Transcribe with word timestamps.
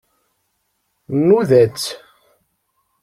Nnuda-tt. 1.17 1.85